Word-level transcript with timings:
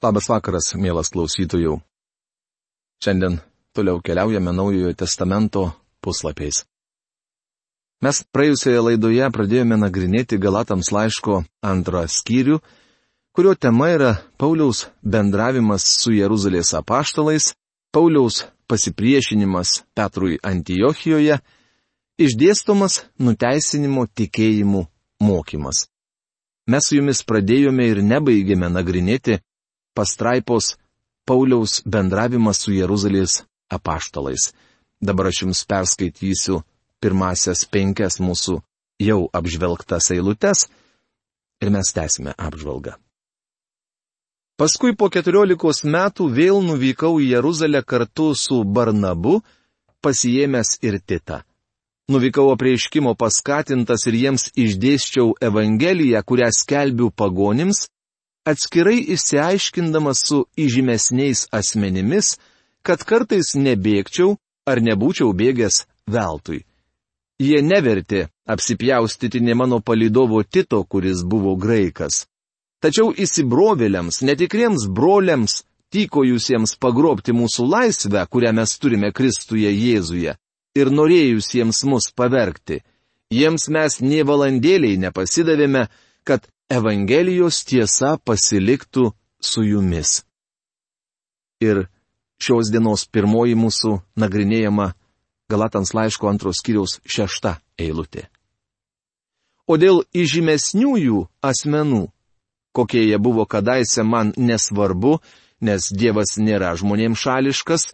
Labas 0.00 0.30
vakaras, 0.32 0.70
mielas 0.80 1.10
klausytojų. 1.12 1.74
Šiandien 3.04 3.34
toliau 3.76 3.98
keliaujame 4.00 4.52
Naujojo 4.56 4.94
testamento 4.96 5.66
puslapiais. 6.00 6.62
Mes 8.00 8.22
praėjusioje 8.32 8.80
laidoje 8.80 9.26
pradėjome 9.28 9.76
nagrinėti 9.76 10.38
Galatams 10.40 10.88
laiško 10.96 11.42
antrą 11.60 12.06
skyrių, 12.08 12.56
kurio 13.36 13.52
tema 13.60 13.90
yra 13.92 14.14
Pauliaus 14.40 14.86
bendravimas 15.04 15.84
su 15.84 16.14
Jeruzalės 16.16 16.72
apaštalais, 16.80 17.50
Pauliaus 17.92 18.46
pasipriešinimas 18.72 19.82
Petrui 19.92 20.40
Antijochijoje, 20.40 21.42
išdėstomas 22.16 23.02
nuteisinimo 23.20 24.08
tikėjimų 24.08 24.86
mokymas. 25.28 25.90
Mes 26.72 26.88
su 26.88 26.96
jumis 26.96 27.20
pradėjome 27.20 27.84
ir 27.92 28.00
nebaigėme 28.00 28.72
nagrinėti 28.72 29.42
pastraipos 29.94 30.76
Pauliaus 31.26 31.80
bendravimas 31.86 32.62
su 32.64 32.72
Jeruzalės 32.74 33.42
apaštalais. 33.70 34.50
Dabar 35.00 35.30
aš 35.30 35.44
jums 35.44 35.60
perskaitysiu 35.68 36.62
pirmasias 37.00 37.64
penkias 37.64 38.18
mūsų 38.20 38.58
jau 39.00 39.20
apžvelgtas 39.32 40.10
eilutes 40.14 40.66
ir 41.62 41.70
mes 41.70 41.92
tęsime 41.96 42.34
apžvalgą. 42.36 42.96
Paskui 44.60 44.92
po 44.92 45.08
keturiolikos 45.08 45.84
metų 45.88 46.26
vėl 46.36 46.58
nuvykau 46.60 47.14
į 47.22 47.30
Jeruzalę 47.30 47.80
kartu 47.80 48.34
su 48.36 48.58
Barnabu, 48.64 49.38
pasijėmęs 50.04 50.74
ir 50.84 50.98
Titą. 51.00 51.40
Nuvykau 52.12 52.50
apreiškimo 52.52 53.14
paskatintas 53.16 54.04
ir 54.10 54.18
jiems 54.18 54.50
išdėščiau 54.58 55.32
Evangeliją, 55.48 56.20
kurią 56.26 56.50
skelbiu 56.52 57.08
pagonims, 57.14 57.86
atskirai 58.50 58.98
išsiaiškindamas 59.14 60.24
su 60.28 60.44
įžymesniais 60.58 61.46
asmenimis, 61.54 62.36
kad 62.82 63.04
kartais 63.04 63.54
nebėgčiau 63.56 64.36
ar 64.66 64.82
nebūčiau 64.84 65.32
bėgęs 65.36 65.84
veltui. 66.10 66.64
Jie 67.40 67.62
nevertė 67.64 68.26
apsipjaustyti 68.52 69.40
ne 69.40 69.54
mano 69.56 69.80
palidovo 69.80 70.42
Tito, 70.42 70.82
kuris 70.84 71.22
buvo 71.24 71.54
graikas. 71.56 72.26
Tačiau 72.80 73.12
įsibrovėliams, 73.12 74.20
netikriems 74.24 74.86
broliams, 74.88 75.62
tykojusiems 75.92 76.76
pagrobti 76.80 77.32
mūsų 77.36 77.66
laisvę, 77.68 78.22
kurią 78.32 78.52
mes 78.56 78.76
turime 78.80 79.10
Kristuje 79.12 79.72
Jėzuje, 79.72 80.36
ir 80.76 80.92
norėjusiems 80.94 81.82
mus 81.90 82.08
pavergti, 82.16 82.80
jiems 83.34 83.68
mes 83.74 84.00
nie 84.00 84.22
valandėliai 84.26 85.00
nepasidavėme, 85.04 85.88
kad 86.24 86.46
Evangelijos 86.70 87.64
tiesa 87.66 88.14
pasiliktų 88.22 89.10
su 89.42 89.62
jumis. 89.66 90.20
Ir 91.58 91.88
šios 92.38 92.70
dienos 92.70 93.08
pirmoji 93.10 93.56
mūsų 93.58 93.96
nagrinėjama 94.22 94.92
Galatans 95.50 95.90
laiško 95.98 96.28
antros 96.30 96.62
kiriaus 96.62 97.00
šešta 97.02 97.56
eilutė. 97.74 98.28
O 99.66 99.74
dėl 99.82 100.04
įžymesniųjų 100.14 101.24
asmenų, 101.42 102.04
kokie 102.70 103.02
jie 103.02 103.18
buvo 103.18 103.48
kadaise 103.50 104.06
man 104.06 104.30
nesvarbu, 104.38 105.18
nes 105.66 105.90
Dievas 105.90 106.36
nėra 106.38 106.76
žmonėms 106.78 107.26
šališkas, 107.26 107.88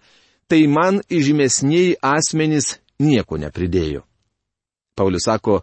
tai 0.53 0.67
man 0.69 1.01
įžymesniai 1.09 1.97
asmenys 2.05 2.77
nieko 3.01 3.41
nepridėjo. 3.41 4.05
Paulius 4.97 5.25
sako, 5.29 5.63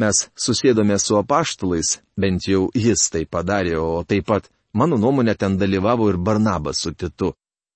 Mes 0.00 0.28
susėdome 0.34 0.96
su 0.98 1.18
apaštalais, 1.18 1.98
bent 2.16 2.46
jau 2.48 2.70
jis 2.74 3.10
tai 3.12 3.26
padarė, 3.28 3.76
o 3.76 4.04
taip 4.08 4.26
pat, 4.30 4.48
mano 4.72 4.96
nuomonė, 4.96 5.34
ten 5.36 5.58
dalyvavo 5.60 6.08
ir 6.08 6.16
Barnabas 6.16 6.80
su 6.80 6.94
Titu. 6.96 7.34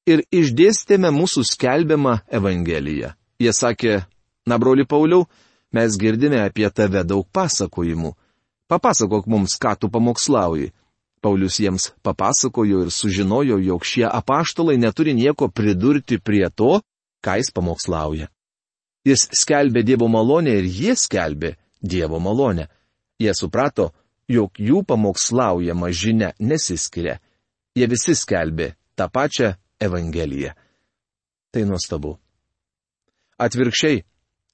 Ir 0.08 0.22
išdėstėme 0.32 1.10
mūsų 1.12 1.44
skelbiamą 1.44 2.20
Evangeliją. 2.32 3.12
Jie 3.42 3.52
sakė, 3.52 4.06
na 4.48 4.56
broli 4.58 4.86
Pauliau, 4.88 5.26
mes 5.74 5.98
girdime 6.00 6.40
apie 6.40 6.70
tave 6.70 7.02
daug 7.04 7.26
pasakojimų. 7.36 8.14
Papasakok 8.70 9.26
mums, 9.26 9.58
ką 9.60 9.74
tu 9.76 9.90
pamokslauji. 9.92 10.72
Paulius 11.20 11.58
jiems 11.60 11.90
papasakojo 12.06 12.84
ir 12.86 12.90
sužinojo, 12.94 13.58
jog 13.58 13.84
šie 13.84 14.06
apaštalai 14.08 14.78
neturi 14.78 15.12
nieko 15.14 15.50
pridurti 15.50 16.18
prie 16.22 16.48
to, 16.54 16.80
ką 17.20 17.36
jis 17.40 17.52
pamokslauja. 17.52 18.30
Jis 19.06 19.28
skelbė 19.42 19.84
Dievo 19.86 20.08
malonę 20.08 20.54
ir 20.58 20.66
jie 20.66 20.96
skelbė 20.96 21.56
Dievo 21.82 22.20
malonę. 22.20 22.66
Jie 23.20 23.32
suprato, 23.34 23.92
jog 24.28 24.58
jų 24.58 24.82
pamokslaujama 24.86 25.90
žinia 25.92 26.32
nesiskiria. 26.38 27.18
Jie 27.76 27.86
visi 27.88 28.16
skelbė 28.16 28.74
tą 28.96 29.08
pačią 29.12 29.54
Evangeliją. 29.80 30.52
Tai 31.52 31.64
nuostabu. 31.68 32.16
Atvirkščiai, 33.36 34.02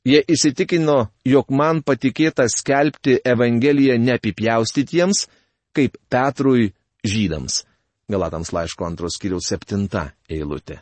jie 0.06 0.20
įsitikino, 0.34 1.12
jog 1.24 1.50
man 1.54 1.82
patikėta 1.86 2.48
skelbti 2.50 3.20
Evangeliją 3.24 3.98
neapipjaustytiems, 4.02 5.26
kaip 5.74 5.98
Petrui 6.10 6.72
žydams. 7.06 7.62
Galatams 8.10 8.50
laiško 8.52 8.86
antros 8.86 9.16
kiriaus 9.22 9.46
septinta 9.48 10.10
eilutė. 10.28 10.80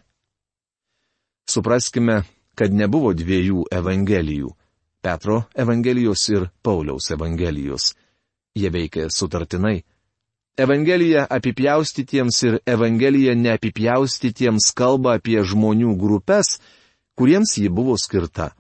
Supraskime, 1.51 2.23
kad 2.57 2.73
nebuvo 2.73 3.13
dviejų 3.17 3.67
Evangelijų. 3.75 4.55
Petro 5.01 5.45
Evangelijos 5.55 6.29
ir 6.29 6.51
Pauliaus 6.63 7.11
Evangelijos. 7.11 7.95
Jie 8.55 8.71
veikia 8.71 9.09
sutartinai. 9.09 9.83
Evangelija 10.59 11.27
apipjaustytiems 11.31 12.43
ir 12.43 12.59
Evangelija 12.67 13.35
neapipjaustytiems 13.35 14.73
kalba 14.77 15.15
apie 15.17 15.41
žmonių 15.41 15.95
grupės, 15.97 16.59
kuriems 17.17 17.57
ji 17.57 17.71
buvo 17.73 17.97
skirta. 17.97 18.51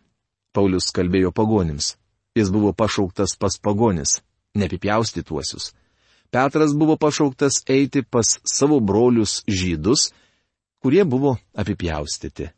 Paulius 0.55 0.89
kalbėjo 0.97 1.33
pagonims. 1.33 1.97
Jis 2.34 2.49
buvo 2.49 2.72
pašauktas 2.72 3.37
pas 3.37 3.59
pagonis, 3.61 4.21
neapipjaustytuosius. 4.55 5.75
Petras 6.31 6.72
buvo 6.72 6.97
pašauktas 6.97 7.65
eiti 7.69 8.03
pas 8.03 8.39
savo 8.47 8.81
brolius 8.81 9.43
žydus, 9.49 10.09
kurie 10.81 11.05
buvo 11.05 11.37
apipjaustyti 11.53 12.49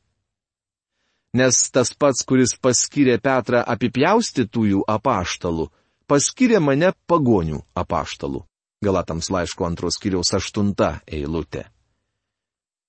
nes 1.33 1.59
tas 1.73 1.93
pats, 1.97 2.25
kuris 2.29 2.55
paskyrė 2.61 3.19
Petrą 3.23 3.63
apipjaustytųjų 3.75 4.85
apaštalų, 4.89 5.69
paskyrė 6.07 6.61
mane 6.61 6.93
pagonių 7.09 7.63
apaštalų. 7.75 8.45
Galatams 8.83 9.31
laiško 9.31 9.67
antros 9.69 9.99
kiriaus 10.03 10.35
aštunta 10.35 11.01
eilutė. 11.07 11.69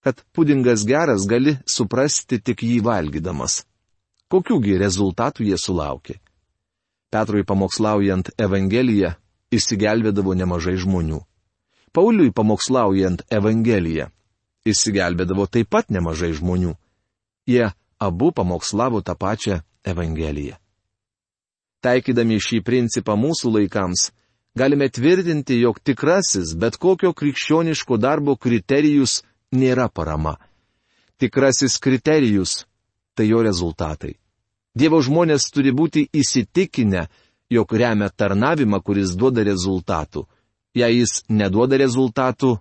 Kad 0.03 0.23
pudingas 0.35 0.83
geras 0.83 1.27
gali 1.29 1.55
suprasti 1.69 2.41
tik 2.41 2.65
jį 2.65 2.81
valgydamas. 2.83 3.61
Kokiųgi 4.27 4.79
rezultatų 4.81 5.45
jie 5.47 5.59
sulaukė? 5.61 6.17
Petrui 7.13 7.45
pamokslaujant 7.45 8.33
Evangeliją 8.41 9.13
išsigelbėdavo 9.53 10.33
nemažai 10.33 10.73
žmonių. 10.81 11.21
Pauliui 11.93 12.33
pamokslaujant 12.33 13.21
Evangeliją 13.29 14.09
išsigelbėdavo 14.65 15.45
taip 15.45 15.69
pat 15.69 15.93
nemažai 15.93 16.31
žmonių. 16.33 16.73
Jie 17.45 17.69
abu 18.07 18.31
pamokslavo 18.31 19.01
tą 19.01 19.15
pačią 19.15 19.59
Evangeliją. 19.83 20.55
Taikydami 21.83 22.39
šį 22.39 22.61
principą 22.63 23.15
mūsų 23.19 23.51
laikams, 23.57 24.11
galime 24.55 24.87
tvirtinti, 24.89 25.59
jog 25.59 25.81
tikrasis 25.83 26.53
bet 26.55 26.77
kokio 26.79 27.11
krikščioniško 27.11 27.97
darbo 27.99 28.37
kriterijus 28.39 29.21
nėra 29.51 29.89
parama. 29.89 30.37
Tikrasis 31.19 31.77
kriterijus- 31.79 32.65
tai 33.15 33.27
jo 33.27 33.43
rezultatai. 33.43 34.15
Dievo 34.75 35.01
žmonės 35.01 35.51
turi 35.53 35.71
būti 35.71 36.07
įsitikinę, 36.09 37.07
jog 37.49 37.73
remia 37.73 38.09
tarnavimą, 38.09 38.81
kuris 38.81 39.15
duoda 39.15 39.43
rezultatų. 39.43 40.25
Jei 40.73 40.97
jis 40.97 41.21
neduoda 41.29 41.77
rezultatų, 41.77 42.57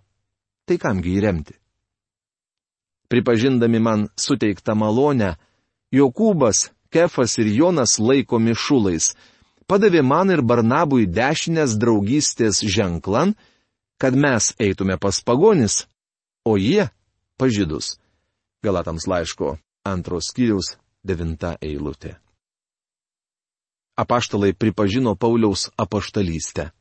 tai 0.67 0.77
kamgi 0.77 1.17
įremti? 1.17 1.62
Pripažindami 3.13 3.79
man 3.79 4.09
suteiktą 4.17 4.73
malonę, 4.75 5.37
Jokūbas, 5.93 6.71
Kefas 6.89 7.37
ir 7.37 7.51
Jonas 7.53 7.99
laikomi 8.01 8.55
šulais, 8.57 9.13
padavė 9.69 10.01
man 10.01 10.33
ir 10.33 10.41
Barnabui 10.41 11.05
dešinės 11.05 11.77
draugystės 11.81 12.63
ženklan, 12.65 13.35
kad 14.01 14.17
mes 14.17 14.55
eitume 14.57 14.97
pas 14.97 15.21
pagonis, 15.21 15.85
o 16.45 16.57
jie- 16.57 16.89
pažydus. 17.41 17.99
Galatams 18.65 19.05
laiško 19.07 19.59
antros 19.85 20.33
skyriaus 20.33 20.77
devinta 21.05 21.57
eilutė. 21.61 22.17
Apaštalai 23.97 24.55
pripažino 24.55 25.17
Pauliaus 25.17 25.69
apaštalystę. 25.77 26.73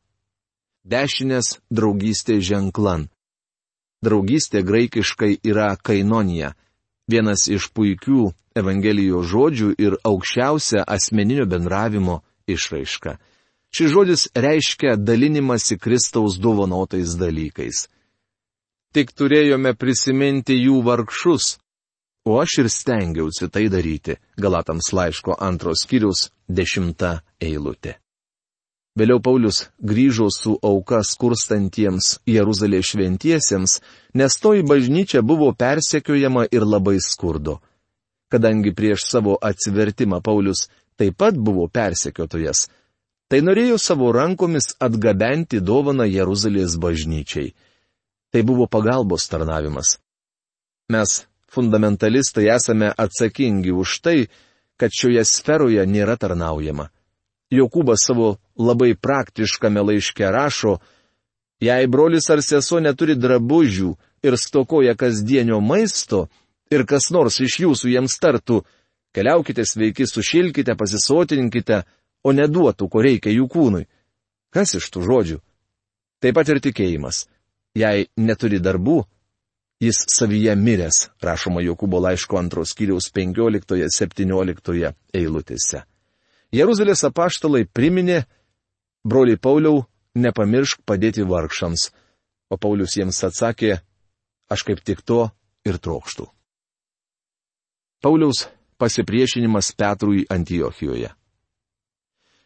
Dešinės 0.87 1.59
draugystės 1.69 2.39
ženklan. 2.47 3.09
Draugystė 4.01 4.63
graikiškai 4.65 5.35
yra 5.45 5.75
kainonija, 5.77 6.55
vienas 7.11 7.47
iš 7.47 7.69
puikių 7.75 8.31
Evangelijos 8.57 9.29
žodžių 9.31 9.69
ir 9.79 9.95
aukščiausia 10.03 10.83
asmeninio 10.83 11.45
bendravimo 11.45 12.21
išraiška. 12.49 13.15
Šis 13.71 13.91
žodis 13.93 14.27
reiškia 14.35 14.97
dalinimąsi 14.99 15.77
Kristaus 15.79 16.39
dovanotais 16.39 17.15
dalykais. 17.15 17.87
tik 18.91 19.13
turėjome 19.15 19.71
prisiminti 19.79 20.57
jų 20.57 20.81
vargšus. 20.83 21.57
O 22.27 22.37
aš 22.41 22.57
ir 22.61 22.69
stengiausi 22.69 23.47
tai 23.49 23.69
daryti. 23.71 24.17
Galatams 24.37 24.91
laiško 24.93 25.37
antros 25.39 25.85
skyrius 25.85 26.29
dešimta 26.47 27.21
eilutė. 27.41 27.95
Vėliau 28.99 29.21
Paulius 29.23 29.69
grįžo 29.79 30.27
su 30.35 30.57
auka 30.67 30.99
skurstantiems 31.07 32.17
Jeruzalės 32.27 32.89
šventiesiems, 32.91 33.77
nes 34.19 34.35
toji 34.43 34.65
bažnyčia 34.67 35.21
buvo 35.23 35.53
persekiojama 35.55 36.49
ir 36.51 36.67
labai 36.67 36.97
skurdo. 36.99 37.61
Kadangi 38.31 38.75
prieš 38.75 39.07
savo 39.07 39.37
atsivertimą 39.39 40.19
Paulius 40.23 40.67
taip 40.99 41.15
pat 41.23 41.39
buvo 41.39 41.69
persekiotojas, 41.71 42.67
tai 43.31 43.39
norėjo 43.39 43.79
savo 43.79 44.11
rankomis 44.11 44.73
atgabenti 44.83 45.63
dovaną 45.63 46.03
Jeruzalės 46.11 46.75
bažnyčiai. 46.75 47.53
Tai 48.31 48.41
buvo 48.47 48.67
pagalbos 48.67 49.27
tarnavimas. 49.31 49.97
Mes, 50.91 51.21
fundamentalistai, 51.47 52.49
esame 52.51 52.91
atsakingi 52.91 53.71
už 53.71 53.99
tai, 54.03 54.17
kad 54.75 54.91
šioje 54.91 55.23
sferoje 55.27 55.83
nėra 55.87 56.17
tarnaujama. 56.19 56.89
Jokūbas 57.51 58.03
savo 58.07 58.37
labai 58.61 58.93
praktiškame 58.95 59.81
laiške 59.81 60.29
rašo, 60.31 60.77
jei 61.61 61.87
brolis 61.87 62.29
ar 62.29 62.41
sesuo 62.45 62.79
neturi 62.79 63.15
drabužių 63.17 63.93
ir 64.25 64.37
stokoja 64.37 64.95
kasdienio 64.95 65.59
maisto, 65.61 66.27
ir 66.71 66.85
kas 66.87 67.11
nors 67.11 67.39
iš 67.43 67.59
jūsų 67.65 67.91
jiems 67.95 68.17
tartų, 68.21 68.61
keliaukite 69.15 69.65
sveiki, 69.67 70.07
sušilkite, 70.07 70.75
pasisotinkite, 70.77 71.83
o 72.23 72.33
neduotų, 72.33 72.87
ko 72.87 73.01
reikia 73.01 73.33
jų 73.33 73.47
kūnui. 73.49 73.87
Kas 74.53 74.75
iš 74.77 74.89
tų 74.93 75.05
žodžių? 75.07 75.39
Taip 76.21 76.35
pat 76.37 76.49
ir 76.53 76.61
tikėjimas. 76.61 77.25
Jei 77.73 78.09
neturi 78.19 78.59
darbų, 78.61 79.01
jis 79.81 80.03
savyje 80.11 80.55
miręs, 80.59 81.07
rašoma 81.23 81.63
Jokūbo 81.65 82.01
laiško 82.03 82.37
antros 82.37 82.75
kiriaus 82.77 83.09
15-17 83.15 84.91
eilutėse. 85.17 85.85
Jeruzalės 86.51 87.05
apaštalai 87.07 87.63
priminė, 87.65 88.25
broliai 89.03 89.37
Pauliau, 89.37 89.85
nepamiršk 90.15 90.83
padėti 90.85 91.23
vargšams, 91.27 91.89
o 92.51 92.57
Paulius 92.57 92.97
jiems 92.97 93.23
atsakė, 93.27 93.79
aš 94.51 94.63
kaip 94.67 94.83
tik 94.83 95.01
to 95.01 95.29
ir 95.65 95.79
trokštų. 95.79 96.27
Pauliaus 98.01 98.47
pasipriešinimas 98.81 99.71
Petrui 99.77 100.25
Antijochijoje. 100.29 101.11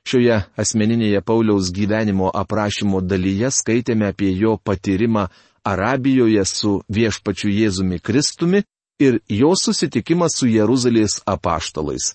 Šioje 0.05 0.35
asmeninėje 0.61 1.21
Pauliaus 1.25 1.71
gyvenimo 1.73 2.27
aprašymo 2.29 2.99
dalyje 3.01 3.49
skaitėme 3.49 4.11
apie 4.11 4.29
jo 4.37 4.57
patyrimą 4.61 5.29
Arabijoje 5.65 6.43
su 6.45 6.73
viešpačiu 6.93 7.49
Jėzumi 7.49 7.97
Kristumi 8.03 8.61
ir 9.01 9.17
jo 9.29 9.55
susitikimą 9.57 10.27
su 10.29 10.45
Jeruzalės 10.51 11.23
apaštalais. 11.25 12.13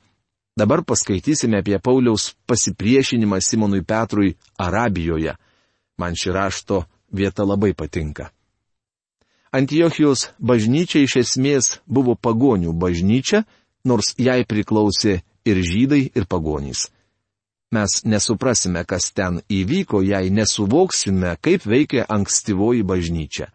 Dabar 0.61 0.85
paskaitysime 0.85 1.57
apie 1.59 1.79
Pauliaus 1.79 2.35
pasipriešinimą 2.47 3.41
Simonui 3.41 3.83
Petrui 3.83 4.37
Arabijoje. 4.59 5.33
Man 5.97 6.13
ši 6.21 6.33
rašto 6.37 6.85
vieta 7.13 7.47
labai 7.49 7.73
patinka. 7.73 8.29
Antijochijos 9.57 10.27
bažnyčia 10.39 11.01
iš 11.01 11.15
esmės 11.23 11.81
buvo 11.87 12.13
pagonių 12.13 12.75
bažnyčia, 12.77 13.47
nors 13.89 14.13
jai 14.21 14.45
priklausė 14.45 15.23
ir 15.49 15.63
žydai, 15.71 16.03
ir 16.13 16.29
pagonys. 16.29 16.91
Mes 17.73 18.05
nesuprasime, 18.05 18.85
kas 18.85 19.09
ten 19.17 19.41
įvyko, 19.49 20.03
jei 20.05 20.29
nesuvoksime, 20.29 21.39
kaip 21.41 21.65
veikia 21.65 22.05
ankstyvoji 22.05 22.85
bažnyčia. 22.85 23.49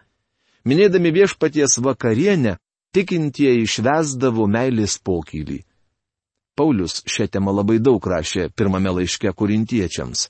Minėdami 0.66 1.14
viešpaties 1.14 1.78
vakarienę, 1.86 2.58
tikintieji 2.98 3.70
išvesdavo 3.70 4.50
meilės 4.50 4.98
pokylį. 4.98 5.62
Paulius 6.56 7.02
šią 7.10 7.28
temą 7.34 7.54
labai 7.56 7.80
daug 7.84 8.00
rašė 8.00 8.50
pirmame 8.56 8.94
laiške 8.98 9.32
kurintiečiams. 9.36 10.30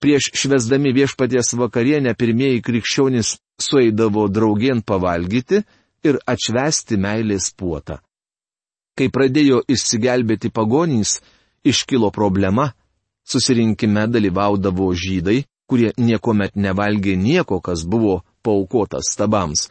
Prieš 0.00 0.30
švesdami 0.42 0.94
viešpaties 0.96 1.54
vakarienę 1.60 2.14
pirmieji 2.16 2.62
krikščionys 2.64 3.36
sueidavo 3.60 4.28
draugien 4.28 4.80
pavalgyti 4.82 5.62
ir 6.04 6.20
atšvesti 6.32 6.96
meilės 6.96 7.50
puotą. 7.52 8.00
Kai 8.96 9.08
pradėjo 9.12 9.60
išsigelbėti 9.68 10.50
pagonys, 10.52 11.18
iškilo 11.64 12.10
problema, 12.12 12.70
Susirinkime 13.30 14.06
dalyvaudavo 14.10 14.88
žydai, 14.96 15.44
kurie 15.70 15.92
niekuomet 15.98 16.56
nevalgė 16.56 17.14
nieko, 17.16 17.60
kas 17.62 17.84
buvo 17.86 18.22
paukotas 18.42 19.12
stabams. 19.14 19.68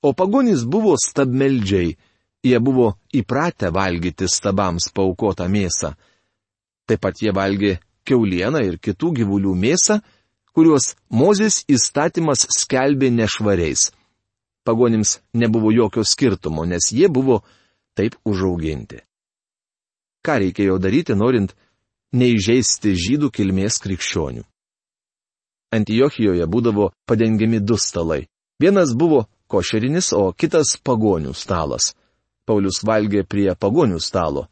O 0.00 0.14
pagonys 0.16 0.64
buvo 0.64 0.94
stabmeldžiai, 1.00 1.96
jie 2.44 2.60
buvo 2.60 2.94
įpratę 3.16 3.70
valgyti 3.72 4.28
stabams 4.28 4.90
paukotą 4.94 5.48
mėsą. 5.48 5.94
Taip 6.84 7.00
pat 7.00 7.22
jie 7.22 7.32
valgė 7.32 7.78
keulieną 8.04 8.60
ir 8.68 8.78
kitų 8.78 9.12
gyvulių 9.20 9.54
mėsą, 9.56 10.00
kuriuos 10.54 10.94
Mozės 11.10 11.64
įstatymas 11.68 12.46
skelbė 12.52 13.10
nešvariais. 13.10 13.90
Pagonims 14.64 15.18
nebuvo 15.34 15.72
jokio 15.72 16.04
skirtumo, 16.04 16.64
nes 16.64 16.92
jie 16.92 17.08
buvo 17.08 17.42
taip 17.96 18.16
užauginti. 18.24 19.02
Ką 20.24 20.38
reikėjo 20.40 20.78
daryti, 20.80 21.16
norint 21.16 21.52
neįžeisti 22.16 22.94
žydų 22.96 23.30
kilmės 23.34 23.80
krikščionių. 23.84 24.44
Antijochijoje 25.74 26.46
būdavo 26.46 26.92
padengiami 27.08 27.60
du 27.60 27.76
stalai. 27.76 28.24
Vienas 28.62 28.94
buvo 28.94 29.24
košerinis, 29.50 30.12
o 30.14 30.30
kitas 30.32 30.76
pagonių 30.78 31.34
stalas. 31.34 31.92
Paulius 32.44 32.82
valgė 32.84 33.24
prie 33.24 33.50
pagonių 33.54 34.00
stalo. 34.00 34.46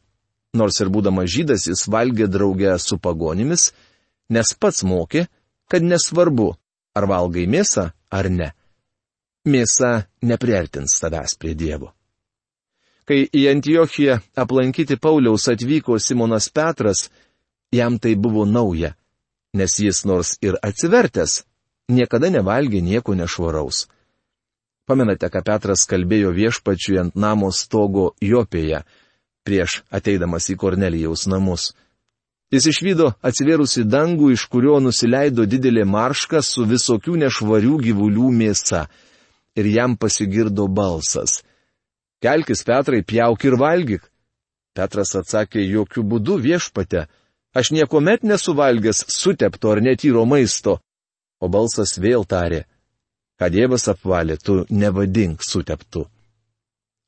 Nors 0.56 0.80
ir 0.80 0.90
būdamas 0.92 1.30
žydas 1.32 1.66
jis 1.68 1.86
valgė 1.88 2.28
draugę 2.28 2.74
su 2.78 2.98
pagonimis, 2.98 3.70
nes 4.32 4.52
pats 4.60 4.82
mokė, 4.84 5.26
kad 5.68 5.84
nesvarbu, 5.84 6.52
ar 6.96 7.08
valgai 7.08 7.46
mėsą 7.48 7.90
ar 8.12 8.28
ne. 8.30 8.52
Mėsa 9.48 10.06
nepriartins 10.22 11.00
tavęs 11.02 11.34
prie 11.40 11.54
Dievo. 11.58 11.90
Kai 13.08 13.24
į 13.26 13.48
Antiochiją 13.50 14.20
aplankyti 14.38 14.96
Pauliaus 15.00 15.48
atvyko 15.50 15.96
Simonas 15.98 16.46
Petras, 16.54 17.08
jam 17.74 17.98
tai 17.98 18.14
buvo 18.14 18.44
nauja, 18.46 18.92
nes 19.58 19.78
jis 19.80 20.04
nors 20.06 20.36
ir 20.44 20.58
atsivertęs, 20.62 21.42
niekada 21.90 22.30
nevalgė 22.30 22.82
nieko 22.84 23.16
nešvaraus. 23.18 23.88
Pamenate, 24.92 25.30
ką 25.32 25.40
Petras 25.46 25.86
kalbėjo 25.88 26.34
viešpačiui 26.36 26.98
ant 27.00 27.14
namo 27.16 27.48
stogo 27.56 28.10
Jopėje, 28.20 28.82
prieš 29.46 29.78
ateidamas 29.88 30.50
į 30.52 30.58
Kornelijaus 30.60 31.24
namus. 31.32 31.70
Jis 32.52 32.68
išvydo 32.68 33.06
atsivėrusi 33.24 33.86
dangų, 33.88 34.34
iš 34.34 34.44
kurio 34.52 34.76
nusileido 34.84 35.46
didelė 35.48 35.86
marška 35.88 36.42
su 36.44 36.66
visokių 36.68 37.16
nešvarių 37.24 37.78
gyvulių 37.86 38.28
mėsa. 38.42 38.82
Ir 39.56 39.70
jam 39.72 39.96
pasigirdo 39.96 40.68
balsas. 40.68 41.40
Kelkis, 42.20 42.60
Petrai, 42.68 43.00
pjauk 43.00 43.48
ir 43.48 43.56
valgyk. 43.56 44.04
Petras 44.76 45.16
atsakė, 45.16 45.64
jokių 45.64 46.04
būdų 46.12 46.36
viešpate, 46.44 47.06
Aš 47.52 47.68
niekuomet 47.76 48.22
nesuvalgęs 48.24 49.04
sutepto 49.12 49.70
ar 49.70 49.82
netyro 49.84 50.24
maisto. 50.24 50.78
O 51.36 51.50
balsas 51.52 51.98
vėl 52.00 52.24
tarė, 52.24 52.64
kad 53.42 53.50
Dievas 53.50 53.88
apvalė, 53.90 54.36
tu 54.38 54.62
nevadink 54.70 55.42
suteptu. 55.42 56.06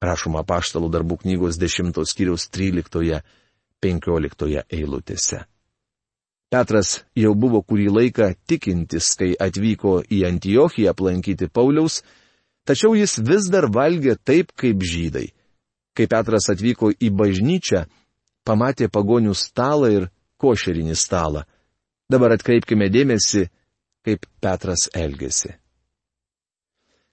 Rašoma 0.02 0.42
paštalų 0.42 0.90
darbų 0.90 1.22
knygos 1.22 1.54
10 1.62 1.94
skyriaus 2.10 2.50
13-15 2.50 3.22
eilutėse. 4.66 5.46
Petras 6.50 7.06
jau 7.14 7.34
buvo 7.38 7.62
kurį 7.62 7.86
laiką 8.00 8.34
tikintis, 8.50 9.14
kai 9.14 9.30
atvyko 9.46 10.02
į 10.10 10.26
Antiochiją 10.32 10.90
aplankyti 10.90 11.46
Pauliaus, 11.46 12.02
tačiau 12.66 12.98
jis 12.98 13.22
vis 13.22 13.46
dar 13.46 13.70
valgė 13.70 14.18
taip 14.18 14.50
kaip 14.58 14.82
žydai. 14.82 15.30
Kai 15.94 16.10
Petras 16.10 16.50
atvyko 16.50 16.90
į 16.98 17.14
bažnyčią, 17.14 17.86
pamatė 18.42 18.90
pagonių 18.90 19.34
stalą 19.38 19.88
ir 20.02 20.10
košerinį 20.42 20.98
stalą. 20.98 21.46
Dabar 22.10 22.34
atkreipkime 22.34 22.90
dėmesį, 22.90 23.46
kaip 24.02 24.26
Petras 24.42 24.90
elgėsi. 24.90 25.63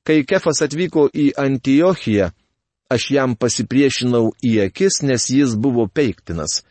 Kai 0.07 0.23
Kefas 0.27 0.63
atvyko 0.65 1.07
į 1.13 1.31
Antiochiją, 1.37 2.31
aš 2.91 3.07
jam 3.15 3.35
pasipriešinau 3.37 4.31
į 4.43 4.55
akis, 4.65 5.01
nes 5.05 5.27
jis 5.29 5.53
buvo 5.55 5.85
peiktinas. 5.87 6.61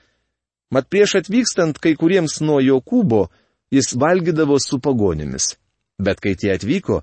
Mat 0.74 0.88
prieš 0.90 1.16
atvykstant 1.20 1.78
kai 1.82 1.94
kuriems 1.98 2.40
nuo 2.42 2.60
Jokūbo, 2.62 3.28
jis 3.74 3.94
valgydavo 3.98 4.58
su 4.62 4.80
pagonimis. 4.82 5.54
Bet 6.00 6.22
kai 6.22 6.34
tie 6.38 6.54
atvyko, 6.54 7.02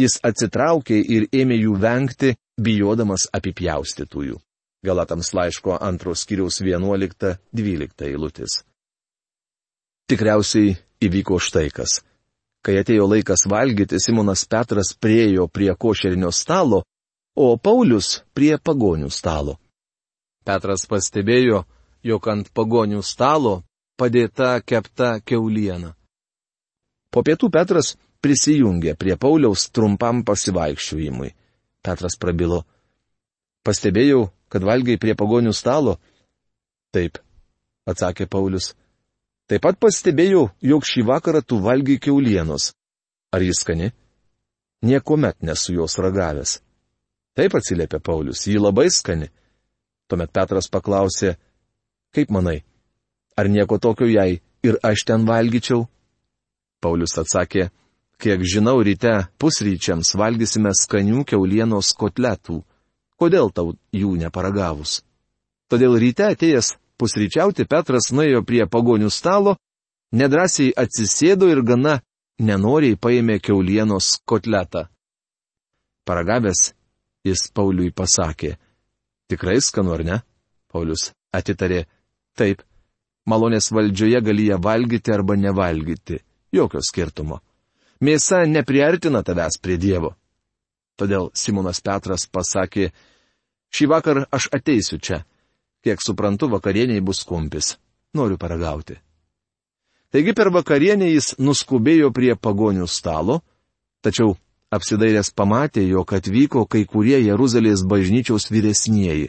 jis 0.00 0.18
atsitraukė 0.24 1.00
ir 1.00 1.28
ėmė 1.32 1.60
jų 1.60 1.76
vengti, 1.82 2.36
bijodamas 2.56 3.28
apipjaustytųjų. 3.36 4.38
Galatams 4.86 5.32
laiško 5.34 5.76
antros 5.82 6.24
kiriaus 6.28 6.60
11-12 6.62 8.08
eilutės 8.08 8.62
tikriausiai 10.10 10.76
įvyko 11.02 11.38
štai 11.42 11.68
kas. 11.74 12.00
Kai 12.66 12.80
atėjo 12.80 13.04
laikas 13.06 13.44
valgyti, 13.46 14.00
Simonas 14.02 14.42
Petras 14.50 14.90
priejo 14.98 15.46
prie 15.46 15.70
košerinio 15.78 16.32
stalo, 16.34 16.80
o 17.38 17.54
Paulius 17.56 18.24
prie 18.34 18.56
pagonių 18.58 19.06
stalo. 19.14 19.54
Petras 20.42 20.86
pastebėjo, 20.90 21.62
jog 22.02 22.26
ant 22.32 22.50
pagonių 22.50 23.04
stalo 23.06 23.60
padėta 23.94 24.56
kepta 24.66 25.20
keuliena. 25.22 25.92
Po 27.10 27.22
pietų 27.22 27.52
Petras 27.54 27.94
prisijungė 28.20 28.96
prie 28.98 29.14
Pauliaus 29.14 29.68
trumpam 29.70 30.24
pasivaikščiojimui. 30.26 31.30
Petras 31.86 32.18
prabilo. 32.18 32.64
Pastebėjau, 33.62 34.26
kad 34.50 34.66
valgiai 34.66 34.98
prie 34.98 35.14
pagonių 35.14 35.54
stalo? 35.54 36.00
Taip, 36.90 37.22
atsakė 37.86 38.26
Paulius. 38.26 38.72
Taip 39.46 39.62
pat 39.62 39.78
pastebėjau, 39.78 40.48
jog 40.58 40.86
šį 40.86 41.04
vakarą 41.06 41.40
tu 41.42 41.60
valgiai 41.62 42.00
keulienos. 42.02 42.72
Ar 43.30 43.42
jis 43.46 43.60
skani? 43.62 43.92
Niekuomet 44.82 45.38
nesu 45.46 45.76
jos 45.76 45.98
ragavęs. 46.02 46.58
Taip 47.36 47.54
atsiliepė 47.54 48.00
Paulius, 48.02 48.46
ji 48.46 48.58
labai 48.58 48.88
skani. 48.90 49.28
Tuomet 50.10 50.32
Petras 50.34 50.66
paklausė, 50.70 51.36
kaip 52.14 52.30
manai, 52.34 52.62
ar 53.38 53.50
nieko 53.50 53.78
tokio 53.78 54.06
jai 54.10 54.40
ir 54.66 54.78
aš 54.82 55.04
ten 55.06 55.26
valgyčiau? 55.28 55.84
Paulius 56.82 57.14
atsakė, 57.18 57.68
kiek 58.22 58.42
žinau, 58.42 58.80
ryte 58.82 59.14
pusryčiams 59.38 60.14
valgysime 60.18 60.72
skanių 60.74 61.22
keulienos 61.28 61.92
kotletų. 61.98 62.62
Kodėl 63.16 63.52
tau 63.54 63.74
jų 63.94 64.16
neparagavus? 64.20 65.02
Todėl 65.70 65.98
ryte 66.02 66.26
atėjęs 66.32 66.74
pusryčiauti 67.00 67.66
Petras 67.68 68.12
nuėjo 68.12 68.42
prie 68.46 68.64
pagonių 68.66 69.10
stalo, 69.12 69.56
nedrasiai 70.12 70.74
atsisėdo 70.76 71.48
ir 71.52 71.62
gana 71.62 72.00
nenoriai 72.38 72.96
paėmė 72.96 73.40
keulienos 73.40 74.16
kotletą. 74.24 74.86
Paragavęs, 76.06 76.70
jis 77.26 77.48
Pauliui 77.52 77.90
pasakė, 77.90 78.56
Tikrai 79.26 79.60
skanu 79.60 79.92
ar 79.92 80.04
ne? 80.06 80.20
Paulius 80.70 81.10
atitarė. 81.34 81.84
Taip. 82.38 82.62
Malonės 83.26 83.72
valdžioje 83.74 84.20
gali 84.22 84.46
ją 84.50 84.58
valgyti 84.62 85.12
arba 85.12 85.34
nevalgyti. 85.36 86.20
Jokio 86.54 86.82
skirtumo. 86.88 87.40
Mėsa 88.06 88.44
nepriartina 88.46 89.24
tavęs 89.26 89.58
prie 89.58 89.78
Dievo. 89.82 90.12
Todėl 90.96 91.30
Simonas 91.34 91.80
Petras 91.82 92.26
pasakė, 92.30 92.92
šį 93.74 93.88
vakar 93.90 94.22
aš 94.32 94.46
ateisiu 94.54 95.00
čia. 95.02 95.24
Kiek 95.86 96.00
suprantu, 96.02 96.48
vakarieniai 96.50 97.00
bus 97.00 97.20
kumpis. 97.22 97.76
Noriu 98.18 98.34
paragauti. 98.36 98.96
Taigi 100.10 100.32
per 100.34 100.48
vakarienę 100.50 101.12
jis 101.12 101.36
nuskubėjo 101.38 102.08
prie 102.10 102.32
pagonių 102.34 102.88
stalo, 102.90 103.36
tačiau 104.02 104.32
apsidairęs 104.74 105.30
pamatė, 105.30 105.84
jog 105.86 106.14
atvyko 106.18 106.64
kai 106.66 106.82
kurie 106.90 107.20
Jeruzalės 107.22 107.84
bažnyčiaus 107.86 108.48
vyresnieji. 108.50 109.28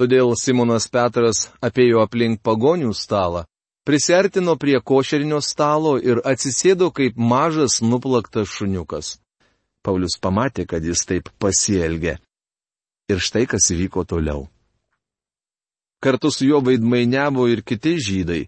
Todėl 0.00 0.32
Simonas 0.40 0.88
Petras 0.88 1.50
apėjo 1.60 2.00
aplink 2.06 2.40
pagonių 2.40 2.94
stalą, 2.96 3.44
prisertino 3.84 4.56
prie 4.56 4.80
košerinio 4.80 5.42
stalo 5.44 5.98
ir 6.00 6.24
atsisėdo 6.24 6.88
kaip 6.88 7.20
mažas 7.20 7.82
nuplaktas 7.84 8.48
šuniukas. 8.48 9.18
Paulius 9.84 10.16
pamatė, 10.16 10.64
kad 10.64 10.80
jis 10.80 11.04
taip 11.04 11.28
pasielgė. 11.36 12.16
Ir 13.12 13.20
štai 13.20 13.44
kas 13.44 13.68
įvyko 13.76 14.08
toliau. 14.08 14.48
Kartu 16.04 16.30
su 16.30 16.44
juo 16.44 16.60
veidmainiavo 16.60 17.46
ir 17.48 17.62
kiti 17.64 17.94
žydai. 17.96 18.42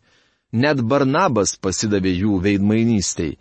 Net 0.52 0.82
Barnabas 0.84 1.54
pasidavė 1.56 2.12
jų 2.12 2.40
veidmainystiai. 2.44 3.38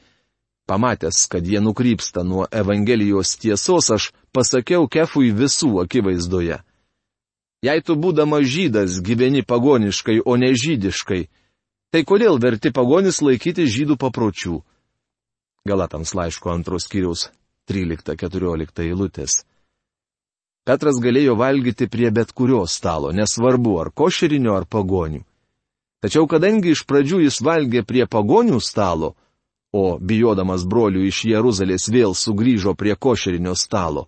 Pamatęs, 0.65 1.25
kad 1.27 1.43
jie 1.43 1.59
nukrypsta 1.59 2.23
nuo 2.23 2.45
Evangelijos 2.51 3.35
tiesos, 3.41 3.89
aš 3.91 4.13
pasakiau 4.31 4.87
Kefui 4.87 5.33
visų 5.35 5.81
akivaizdoje. 5.83 6.61
Jei 7.67 7.81
tu 7.83 7.97
būdama 7.99 8.39
žydas 8.39 9.01
gyveni 9.03 9.43
pagoniškai, 9.43 10.21
o 10.25 10.37
ne 10.39 10.53
žydiškai, 10.63 11.21
tai 11.91 12.01
kodėl 12.07 12.39
verti 12.39 12.71
pagonis 12.71 13.19
laikyti 13.19 13.67
žydų 13.67 13.99
papročių? 13.99 14.61
Galatams 15.67 16.15
laiško 16.15 16.53
antros 16.55 16.87
kiriaus 16.87 17.27
13-14 17.67 18.85
eilutės. 18.87 19.43
Petras 20.65 20.97
galėjo 20.97 21.35
valgyti 21.37 21.85
prie 21.85 22.09
bet 22.09 22.31
kurio 22.33 22.63
stalo, 22.65 23.11
nesvarbu 23.13 23.75
ar 23.83 23.91
košerinio 23.93 24.55
ar 24.57 24.65
pagonių. 24.65 25.21
Tačiau 26.01 26.25
kadangi 26.29 26.73
iš 26.73 26.83
pradžių 26.89 27.21
jis 27.25 27.37
valgė 27.45 27.83
prie 27.85 28.07
pagonių 28.09 28.57
stalo, 28.61 29.13
o 29.73 29.99
bijodamas 30.01 30.65
brolių 30.65 31.05
iš 31.05 31.21
Jeruzalės 31.29 31.85
vėl 31.93 32.17
sugrįžo 32.17 32.73
prie 32.73 32.95
košerinio 32.95 33.53
stalo. 33.57 34.07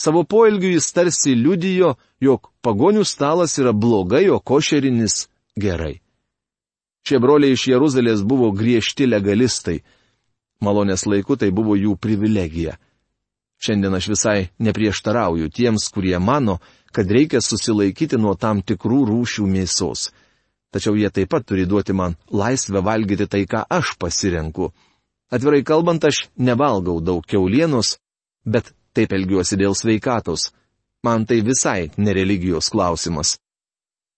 Savo 0.00 0.22
poelgiu 0.24 0.70
jis 0.72 0.92
tarsi 0.96 1.34
liudijo, 1.34 1.96
jog 2.20 2.52
pagonių 2.64 3.04
stalas 3.04 3.58
yra 3.58 3.72
blogai, 3.72 4.28
o 4.30 4.40
košerinis 4.40 5.26
gerai. 5.60 5.98
Šie 7.04 7.18
broliai 7.20 7.56
iš 7.56 7.66
Jeruzalės 7.68 8.24
buvo 8.24 8.52
griežti 8.52 9.08
legalistai. 9.08 9.82
Malonės 10.64 11.04
laiku 11.06 11.36
tai 11.36 11.50
buvo 11.52 11.76
jų 11.76 11.96
privilegija. 12.00 12.78
Šiandien 13.58 13.94
aš 13.94 14.08
visai 14.12 14.48
neprieštarauju 14.62 15.50
tiems, 15.50 15.88
kurie 15.94 16.18
mano, 16.18 16.58
kad 16.92 17.10
reikia 17.10 17.40
susilaikyti 17.42 18.18
nuo 18.18 18.34
tam 18.34 18.62
tikrų 18.62 19.02
rūšių 19.10 19.46
mėsos. 19.50 20.08
Tačiau 20.70 20.94
jie 21.00 21.10
taip 21.10 21.30
pat 21.32 21.46
turi 21.48 21.64
duoti 21.66 21.96
man 21.96 22.16
laisvę 22.30 22.82
valgyti 22.84 23.26
tai, 23.26 23.44
ką 23.48 23.64
aš 23.70 23.96
pasirenku. 23.98 24.70
Atvirai 25.32 25.62
kalbant, 25.64 26.04
aš 26.04 26.28
nevalgau 26.36 27.00
daug 27.00 27.24
keulienos, 27.26 27.96
bet 28.44 28.72
taip 28.96 29.12
elgiuosi 29.12 29.58
dėl 29.60 29.74
sveikatos. 29.76 30.52
Man 31.04 31.26
tai 31.26 31.40
visai 31.46 31.90
nereligijos 31.96 32.70
klausimas. 32.74 33.38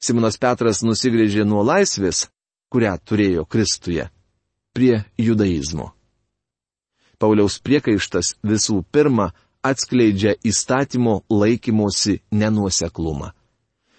Simonas 0.01 0.39
Petras 0.41 0.81
nusigrėžė 0.83 1.45
nuo 1.45 1.63
laisvės, 1.67 2.29
kurią 2.73 2.95
turėjo 3.05 3.45
Kristuje, 3.45 4.09
prie 4.73 5.03
judaizmo. 5.19 5.91
Pauliaus 7.21 7.59
priekaištas 7.61 8.35
visų 8.43 8.81
pirma 8.93 9.31
atskleidžia 9.63 10.39
įstatymo 10.41 11.21
laikymosi 11.29 12.21
nenuoseklumą. 12.33 13.31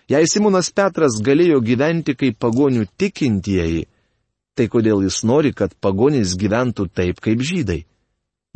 Jei 0.10 0.28
Simonas 0.28 0.72
Petras 0.74 1.22
galėjo 1.24 1.62
gyventi 1.64 2.18
kaip 2.18 2.40
pagonių 2.42 2.88
tikintieji, 3.00 3.86
Tai 4.56 4.68
kodėl 4.68 5.06
jis 5.06 5.22
nori, 5.24 5.54
kad 5.56 5.74
pagonys 5.80 6.36
gyventų 6.40 6.90
taip 6.92 7.22
kaip 7.24 7.40
žydai? 7.42 7.86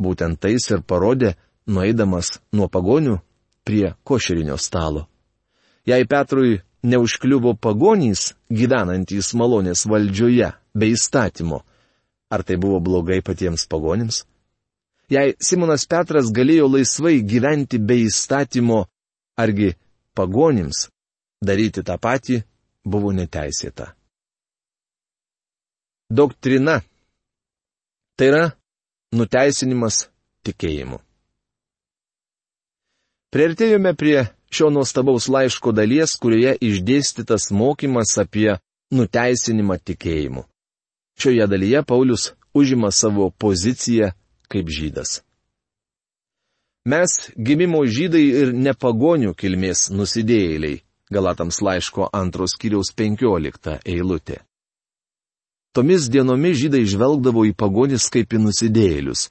Būtent 0.02 0.38
tais 0.38 0.68
ir 0.68 0.82
parodė, 0.84 1.32
nueidamas 1.66 2.36
nuo 2.52 2.68
pagonių 2.68 3.16
prie 3.64 3.94
košerinio 4.04 4.58
stalo. 4.60 5.06
Jei 5.88 6.04
Petrui 6.04 6.60
neužkliuvo 6.84 7.54
pagonys, 7.56 8.34
gyvenantys 8.52 9.32
malonės 9.32 9.86
valdžioje, 9.88 10.52
be 10.76 10.92
įstatymo, 10.92 11.62
ar 12.28 12.44
tai 12.44 12.60
buvo 12.60 12.78
blogai 12.78 13.22
patiems 13.24 13.64
pagonims? 13.66 14.26
Jei 15.12 15.36
Simonas 15.38 15.86
Petras 15.86 16.32
galėjo 16.34 16.66
laisvai 16.72 17.20
gyventi 17.22 17.78
be 17.78 18.00
įstatymo, 18.06 18.80
argi 19.38 19.74
pagonims 20.16 20.88
daryti 21.44 21.84
tą 21.86 21.94
patį 22.00 22.40
buvo 22.82 23.12
neteisėta 23.14 23.92
doktrina. 26.10 26.80
Tai 28.16 28.28
yra 28.30 28.44
nuteisinimas 29.12 30.06
tikėjimu. 30.46 31.00
Priartėjome 33.34 33.92
prie 33.98 34.22
šio 34.48 34.70
nuostabaus 34.72 35.26
laiško 35.28 35.74
dalies, 35.76 36.14
kurioje 36.16 36.54
išdėstytas 36.64 37.50
mokymas 37.52 38.14
apie 38.22 38.54
nuteisinimą 38.94 39.76
tikėjimu. 39.84 40.46
Šioje 41.20 41.48
dalyje 41.50 41.82
Paulius 41.84 42.30
užima 42.56 42.88
savo 42.92 43.28
poziciją 43.30 44.12
kaip 44.52 44.70
žydas. 44.72 45.20
Mes 46.86 47.12
gimimo 47.34 47.82
žydai 47.82 48.26
ir 48.40 48.52
nepagonių 48.54 49.34
kilmės 49.34 49.88
nusidėjėliai. 49.90 50.82
Galatams 51.10 51.60
laiško 51.62 52.08
antros 52.14 52.54
kiriaus 52.58 52.92
penkiolikta 52.94 53.78
eilutė. 53.86 54.40
Tomis 55.74 56.06
dienomis 56.10 56.56
žydai 56.62 56.84
žvelgdavo 56.88 57.44
į 57.46 57.52
pagonis 57.58 58.06
kaip 58.10 58.32
į 58.34 58.40
nusidėjėlius. 58.46 59.26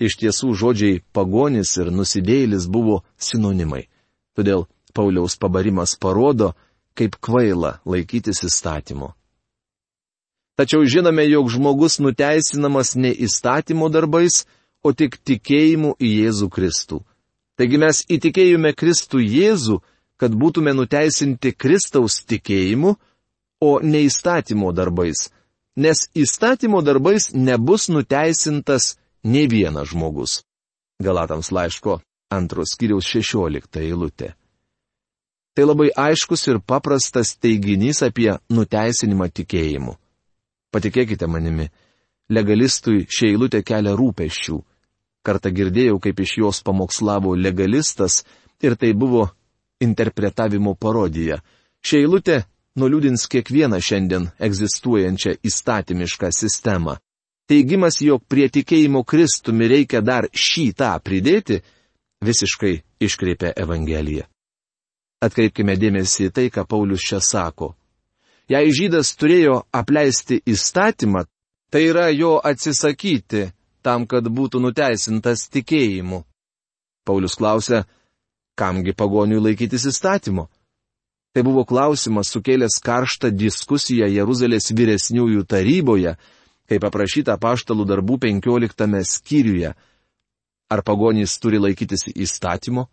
Iš 0.00 0.16
tiesų 0.20 0.54
žodžiai 0.60 1.02
pagonis 1.12 1.76
ir 1.78 1.92
nusidėjėlis 1.92 2.66
buvo 2.72 3.02
sinonimai. 3.16 3.84
Todėl 4.36 4.66
Pauliaus 4.94 5.36
pabarimas 5.38 5.94
parodo, 6.00 6.54
kaip 6.98 7.20
kvaila 7.22 7.78
laikytis 7.86 8.42
įstatymo. 8.48 9.12
Tačiau 10.58 10.82
žinome, 10.82 11.22
jog 11.30 11.50
žmogus 11.54 12.00
nuteisinamas 12.02 12.96
ne 12.98 13.12
įstatymo 13.14 13.88
darbais, 13.94 14.42
o 14.82 14.92
tik 14.92 15.18
tikėjimu 15.22 15.94
į 16.02 16.10
Jėzų 16.24 16.48
Kristų. 16.54 17.00
Taigi 17.58 17.78
mes 17.78 18.02
įtikėjome 18.10 18.74
Kristų 18.78 19.22
Jėzų, 19.22 19.80
kad 20.18 20.34
būtume 20.34 20.74
nuteisinti 20.74 21.54
Kristaus 21.54 22.20
tikėjimu, 22.26 22.94
o 23.62 23.72
ne 23.82 24.04
įstatymo 24.06 24.70
darbais 24.74 25.28
nes 25.78 26.08
įstatymo 26.14 26.82
darbais 26.82 27.30
nebus 27.34 27.88
nuteisintas 27.88 28.96
ne 29.22 29.46
vienas 29.46 29.92
žmogus. 29.92 30.42
Galatams 30.98 31.52
laiško 31.54 32.00
antros 32.34 32.74
kiriaus 32.78 33.06
16 33.06 33.78
eilutė. 33.84 34.34
Tai 35.54 35.64
labai 35.70 35.88
aiškus 35.94 36.46
ir 36.50 36.58
paprastas 36.60 37.36
teiginys 37.38 38.02
apie 38.02 38.34
nuteisinimą 38.50 39.30
tikėjimu. 39.38 39.94
Patikėkite 40.74 41.26
manimi, 41.30 41.68
legalistui 42.28 43.06
šia 43.08 43.32
eilutė 43.32 43.62
kelia 43.64 43.94
rūpeščių. 43.96 44.58
Kartą 45.24 45.52
girdėjau, 45.52 45.98
kaip 46.00 46.20
iš 46.20 46.36
jos 46.42 46.60
pamokslavo 46.64 47.34
legalistas 47.36 48.22
ir 48.62 48.76
tai 48.76 48.92
buvo 48.92 49.28
interpretavimo 49.80 50.74
parodija. 50.74 51.40
Šia 51.84 52.02
eilutė 52.04 52.42
nuliūdins 52.78 53.26
kiekvieną 53.32 53.80
šiandien 53.82 54.28
egzistuojančią 54.38 55.38
įstatymišką 55.48 56.30
sistemą. 56.34 56.98
Teigimas, 57.48 58.02
jog 58.04 58.26
prie 58.28 58.50
tikėjimo 58.52 59.04
Kristumi 59.08 59.68
reikia 59.72 60.02
dar 60.04 60.28
šį 60.32 60.66
tą 60.76 60.92
pridėti, 61.00 61.62
visiškai 62.20 62.74
iškreipia 63.00 63.54
Evangeliją. 63.56 64.26
Atkreipkime 65.24 65.78
dėmesį 65.80 66.28
į 66.28 66.34
tai, 66.34 66.46
ką 66.52 66.66
Paulius 66.68 67.06
čia 67.08 67.22
sako. 67.24 67.72
Jei 68.48 68.70
žydas 68.72 69.12
turėjo 69.20 69.60
apleisti 69.76 70.38
įstatymą, 70.48 71.26
tai 71.68 71.82
yra 71.90 72.08
jo 72.08 72.38
atsisakyti 72.40 73.50
tam, 73.84 74.06
kad 74.08 74.24
būtų 74.24 74.62
nuteisintas 74.64 75.46
tikėjimu. 75.52 76.22
Paulius 77.04 77.36
klausia, 77.36 77.82
kamgi 78.56 78.94
pagoniui 78.96 79.42
laikytis 79.42 79.84
įstatymo? 79.92 80.48
Tai 81.36 81.44
buvo 81.44 81.66
klausimas 81.68 82.32
sukėlęs 82.32 82.80
karštą 82.84 83.30
diskusiją 83.36 84.08
Jeruzalės 84.08 84.72
vyresniųjų 84.72 85.44
taryboje, 85.44 86.16
kaip 86.68 86.84
aprašyta 86.88 87.36
paštalų 87.40 87.84
darbų 87.88 88.16
15 88.24 89.04
skyriuje. 89.12 89.74
Ar 90.68 90.82
pagonys 90.84 91.36
turi 91.40 91.60
laikytis 91.60 92.08
įstatymo? 92.12 92.88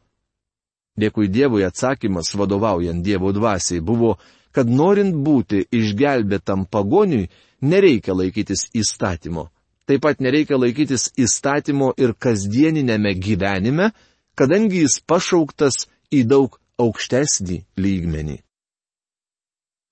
Dėkui 0.96 1.28
Dievui 1.28 1.66
atsakymas 1.68 2.32
vadovaujant 2.40 3.04
Dievo 3.04 3.34
dvasiai 3.36 3.82
buvo, 3.84 4.16
kad 4.56 4.70
norint 4.70 5.16
būti 5.16 5.66
išgelbėtam 5.76 6.64
pagoniui, 6.72 7.28
nereikia 7.62 8.16
laikytis 8.16 8.70
įstatymo. 8.72 9.50
Taip 9.86 10.02
pat 10.02 10.24
nereikia 10.24 10.58
laikytis 10.58 11.12
įstatymo 11.20 11.92
ir 12.00 12.16
kasdieninėme 12.16 13.12
gyvenime, 13.20 13.92
kadangi 14.40 14.86
jis 14.86 15.02
pašauktas 15.06 15.86
į 16.16 16.24
daug 16.32 16.56
aukštesnį 16.80 17.60
lygmenį. 17.78 18.40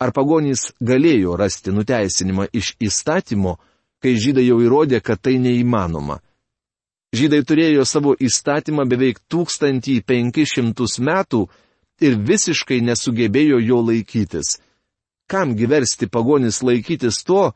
Ar 0.03 0.11
pagonys 0.15 0.71
galėjo 0.81 1.35
rasti 1.39 1.71
nuteisinimą 1.71 2.47
iš 2.51 2.73
įstatymo, 2.81 3.57
kai 4.01 4.15
žydai 4.19 4.47
jau 4.47 4.57
įrodė, 4.63 4.99
kad 5.03 5.21
tai 5.21 5.37
neįmanoma? 5.39 6.19
Žydai 7.13 7.43
turėjo 7.45 7.83
savo 7.85 8.15
įstatymą 8.17 8.87
beveik 8.89 9.19
1500 9.29 11.01
metų 11.09 11.41
ir 12.01 12.17
visiškai 12.17 12.79
nesugebėjo 12.81 13.59
jo 13.61 13.81
laikytis. 13.85 14.57
Kam 15.29 15.53
gyversti 15.55 16.09
pagonis 16.09 16.63
laikytis 16.65 17.21
to, 17.23 17.53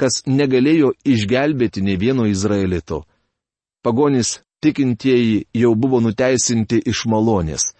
kas 0.00 0.24
negalėjo 0.26 0.94
išgelbėti 1.04 1.84
ne 1.84 1.98
vieno 2.00 2.24
izraelito? 2.26 3.04
Pagonis 3.84 4.40
tikintieji 4.64 5.44
jau 5.52 5.74
buvo 5.76 6.00
nuteisinti 6.00 6.80
iš 6.88 7.04
malonės. 7.12 7.74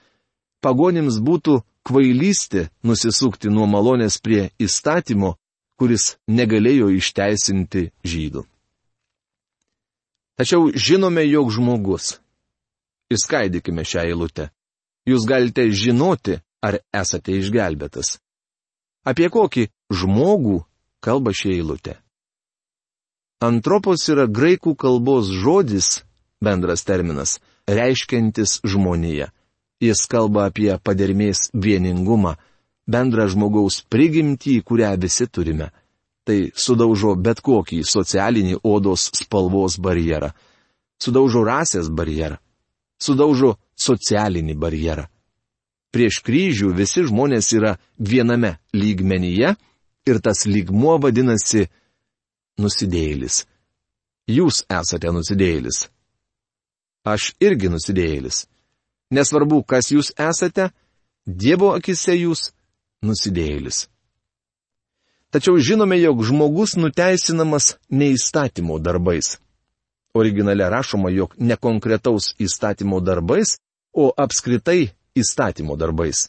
Pagonims 0.61 1.17
būtų 1.25 1.63
kvailystė 1.89 2.69
nusisukti 2.85 3.49
nuo 3.49 3.67
malonės 3.67 4.21
prie 4.21 4.51
įstatymo, 4.61 5.35
kuris 5.81 6.17
negalėjo 6.29 6.93
išteisinti 7.01 7.91
žydų. 8.05 8.45
Tačiau 10.35 10.73
žinome, 10.75 11.23
jog 11.31 11.53
žmogus. 11.55 12.19
Įskaidykime 13.15 13.85
šią 13.87 14.07
eilutę. 14.11 14.49
Jūs 15.07 15.27
galite 15.29 15.69
žinoti, 15.71 16.41
ar 16.65 16.81
esate 16.97 17.37
išgelbėtas. 17.39 18.17
Apie 19.05 19.29
kokį 19.31 19.69
žmogų 19.93 20.63
kalba 21.05 21.35
ši 21.37 21.59
eilutė? 21.59 21.99
Antropos 23.45 24.09
yra 24.09 24.25
graikų 24.27 24.73
kalbos 24.81 25.29
žodis, 25.29 26.01
bendras 26.43 26.83
terminas, 26.89 27.39
reiškiantis 27.69 28.63
žmoniją. 28.65 29.29
Jis 29.85 30.07
kalba 30.09 30.49
apie 30.49 30.73
padermės 30.81 31.51
vieningumą, 31.53 32.39
bendrą 32.89 33.29
žmogaus 33.29 33.83
prigimtį, 33.93 34.63
kurią 34.65 34.95
visi 34.99 35.29
turime 35.29 35.71
tai 36.25 36.51
sudaužo 36.57 37.15
bet 37.21 37.43
kokį 37.45 37.83
socialinį 37.85 38.59
odos 38.65 39.11
spalvos 39.15 39.77
barjerą, 39.81 40.33
sudaužo 41.01 41.45
rasės 41.45 41.91
barjerą, 41.93 42.39
sudaužo 43.01 43.55
socialinį 43.77 44.57
barjerą. 44.57 45.09
Prieš 45.95 46.21
kryžių 46.27 46.73
visi 46.75 47.05
žmonės 47.07 47.53
yra 47.55 47.77
viename 47.99 48.57
lygmenyje 48.75 49.55
ir 50.11 50.21
tas 50.25 50.47
lygmuo 50.49 50.97
vadinasi 51.03 51.69
nusidėjėlis. 52.59 53.45
Jūs 54.27 54.65
esate 54.73 55.13
nusidėjėlis. 55.13 55.85
Aš 57.05 57.35
irgi 57.45 57.69
nusidėjėlis. 57.69 58.47
Nesvarbu, 59.15 59.63
kas 59.69 59.93
jūs 59.93 60.15
esate, 60.19 60.71
Dievo 61.25 61.71
akise 61.73 62.13
jūs 62.19 62.51
nusidėjėlis. 63.05 63.87
Tačiau 65.35 65.59
žinome, 65.59 65.97
jog 65.99 66.21
žmogus 66.23 66.77
nuteisinamas 66.79 67.73
neįstatymo 67.91 68.77
darbais. 68.79 69.33
Originale 70.15 70.69
rašoma, 70.71 71.11
jog 71.11 71.33
ne 71.39 71.57
konkretaus 71.59 72.37
įstatymo 72.39 73.01
darbais, 73.03 73.57
o 73.99 74.13
apskritai 74.15 74.93
įstatymo 75.19 75.75
darbais. 75.75 76.29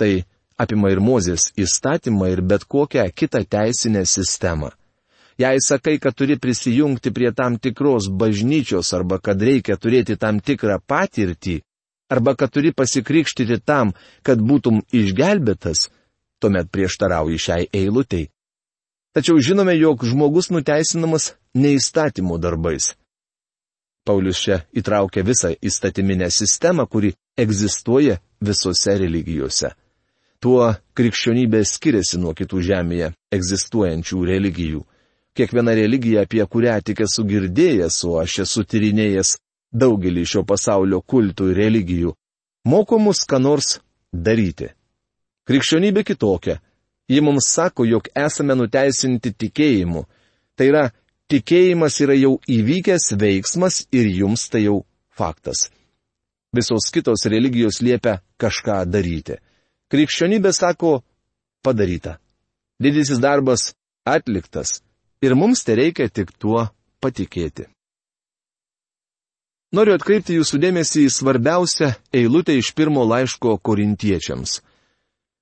Tai 0.00 0.24
apima 0.56 0.88
ir 0.94 1.02
Mozės 1.04 1.50
įstatymą 1.60 2.30
ir 2.32 2.40
bet 2.40 2.64
kokią 2.64 3.04
kitą 3.12 3.42
teisinę 3.44 4.06
sistemą. 4.08 4.72
Jei 5.36 5.60
sakai, 5.60 5.98
kad 6.00 6.16
turi 6.16 6.38
prisijungti 6.40 7.12
prie 7.12 7.34
tam 7.36 7.60
tikros 7.60 8.08
bažnyčios 8.08 8.94
arba 8.96 9.20
kad 9.20 9.44
reikia 9.44 9.76
turėti 9.76 10.16
tam 10.16 10.40
tikrą 10.40 10.80
patirtį, 10.80 11.60
arba 12.08 12.32
kad 12.32 12.56
turi 12.56 12.72
pasikrikštyti 12.72 13.60
tam, 13.60 13.92
kad 14.24 14.40
būtum 14.40 14.80
išgelbėtas, 14.88 15.90
tuomet 16.40 16.72
prieštarauji 16.72 17.44
šiai 17.44 17.70
eilutei. 17.76 18.30
Tačiau 19.18 19.40
žinome, 19.42 19.72
jog 19.74 20.04
žmogus 20.06 20.46
nuteisinamas 20.54 21.32
neįstatymų 21.58 22.36
darbais. 22.38 22.92
Paulius 24.06 24.38
čia 24.44 24.60
įtraukia 24.78 25.24
visą 25.26 25.48
įstatyminę 25.58 26.28
sistemą, 26.30 26.84
kuri 26.86 27.10
egzistuoja 27.34 28.20
visose 28.38 28.94
religijose. 29.00 29.72
Tuo 30.38 30.68
krikščionybė 30.94 31.64
skiriasi 31.66 32.20
nuo 32.22 32.30
kitų 32.38 32.62
žemėje 32.68 33.08
egzistuojančių 33.34 34.20
religijų. 34.30 34.84
Kiekviena 35.34 35.74
religija, 35.74 36.22
apie 36.22 36.46
kurią 36.46 36.78
tik 36.86 37.02
esu 37.08 37.26
girdėjęs, 37.26 37.98
o 38.06 38.20
aš 38.22 38.38
esu 38.46 38.62
tyrinėjęs 38.70 39.34
daugelį 39.74 40.28
šio 40.30 40.44
pasaulio 40.46 41.02
kultų 41.02 41.50
ir 41.50 41.62
religijų, 41.64 42.14
moko 42.70 43.02
mus 43.02 43.26
ką 43.26 43.42
nors 43.42 43.80
daryti. 44.14 44.70
Krikščionybė 45.50 46.06
kitokia 46.06 46.60
Ji 47.08 47.20
mums 47.24 47.48
sako, 47.48 47.86
jog 47.88 48.08
esame 48.14 48.54
nuteisinti 48.58 49.32
tikėjimu. 49.32 50.04
Tai 50.56 50.66
yra, 50.68 50.84
tikėjimas 51.32 51.96
yra 52.04 52.16
jau 52.18 52.36
įvykęs 52.44 53.12
veiksmas 53.20 53.86
ir 53.92 54.10
jums 54.20 54.48
tai 54.52 54.66
jau 54.66 54.82
faktas. 55.16 55.68
Visos 56.54 56.90
kitos 56.92 57.24
religijos 57.28 57.80
liepia 57.84 58.18
kažką 58.40 58.82
daryti. 58.88 59.38
Krikščionybė 59.92 60.52
sako 60.52 60.98
padaryta. 61.64 62.18
Didysis 62.80 63.20
darbas 63.20 63.72
atliktas 64.04 64.78
ir 65.24 65.34
mums 65.34 65.64
tai 65.64 65.78
reikia 65.80 66.08
tik 66.08 66.32
tuo 66.38 66.68
patikėti. 67.02 67.66
Noriu 69.76 69.98
atkreipti 69.98 70.38
jūsų 70.38 70.60
dėmesį 70.62 71.04
į 71.04 71.12
svarbiausią 71.12 71.90
eilutę 72.16 72.54
iš 72.56 72.70
pirmo 72.76 73.02
laiško 73.04 73.58
korintiečiams. 73.60 74.62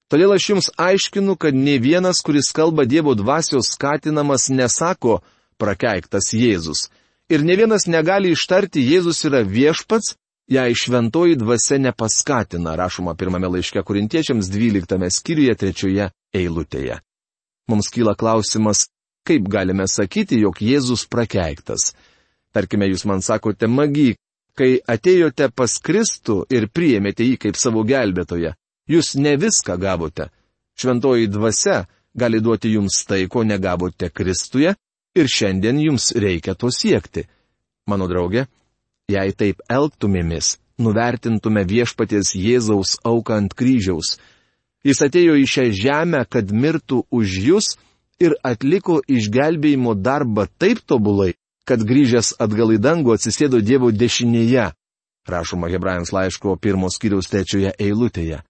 Todėl 0.06 0.36
aš 0.36 0.50
jums 0.50 0.68
aiškinu, 0.78 1.34
kad 1.34 1.54
ne 1.54 1.78
vienas, 1.82 2.20
kuris 2.22 2.52
kalba 2.54 2.84
Dievo 2.86 3.16
dvasios 3.18 3.72
skatinamas, 3.74 4.46
nesako 4.54 5.18
prakeiktas 5.58 6.30
Jėzus. 6.30 6.86
Ir 7.26 7.42
ne 7.42 7.56
vienas 7.58 7.88
negali 7.90 8.30
ištarti 8.30 8.84
Jėzus 8.86 9.24
yra 9.26 9.42
viešpats, 9.42 10.14
jei 10.46 10.74
šventoji 10.78 11.34
dvasia 11.40 11.80
nepaskatina, 11.82 12.76
rašoma 12.78 13.16
pirmame 13.18 13.50
laiške 13.50 13.82
kurintiečiams 13.82 14.46
12 14.52 15.10
skyriuje 15.10 15.54
trečioje 15.58 16.10
eilutėje. 16.34 17.00
Mums 17.66 17.90
kyla 17.90 18.14
klausimas, 18.14 18.84
kaip 19.26 19.48
galime 19.50 19.88
sakyti, 19.90 20.38
jog 20.38 20.62
Jėzus 20.62 21.02
prakeiktas. 21.10 21.90
Tarkime, 22.54 22.86
jūs 22.86 23.02
man 23.10 23.26
sakote, 23.26 23.66
magi, 23.66 24.14
kai 24.54 24.78
atėjote 24.86 25.50
pas 25.50 25.74
Kristų 25.82 26.44
ir 26.54 26.68
priėmėte 26.70 27.26
jį 27.26 27.40
kaip 27.42 27.58
savo 27.58 27.82
gelbėtoją, 27.82 28.54
Jūs 28.86 29.16
ne 29.18 29.34
viską 29.40 29.76
gavote. 29.82 30.28
Šventoji 30.78 31.30
dvasia 31.32 31.86
gali 32.14 32.40
duoti 32.40 32.72
jums 32.76 33.02
tai, 33.08 33.26
ko 33.28 33.44
negavote 33.44 34.10
Kristuje, 34.10 34.74
ir 35.16 35.28
šiandien 35.32 35.80
jums 35.80 36.12
reikia 36.14 36.54
to 36.54 36.70
siekti. 36.70 37.26
Mano 37.86 38.08
draugė, 38.10 38.46
jei 39.10 39.32
taip 39.32 39.62
elgtumėmės, 39.70 40.56
nuvertintume 40.82 41.64
viešpaties 41.68 42.34
Jėzaus 42.36 42.96
auką 43.06 43.40
ant 43.40 43.54
kryžiaus. 43.56 44.16
Jis 44.86 45.02
atėjo 45.02 45.36
į 45.40 45.46
šią 45.50 45.66
žemę, 45.74 46.22
kad 46.30 46.52
mirtų 46.52 47.02
už 47.10 47.38
jūs 47.48 47.72
ir 48.22 48.36
atliko 48.44 49.00
išgelbėjimo 49.08 49.96
darbą 49.98 50.46
taip 50.58 50.82
tobulai, 50.86 51.34
kad 51.66 51.82
grįžęs 51.82 52.36
atgal 52.42 52.74
į 52.76 52.80
dangų 52.82 53.16
atsisėdo 53.16 53.60
Dievo 53.60 53.90
dešinėje, 53.90 54.70
rašoma 55.26 55.70
Hebrajams 55.72 56.12
laiško 56.14 56.54
pirmos 56.62 57.00
kiriaus 57.02 57.30
trečioje 57.32 57.74
eilutėje. 57.82 58.44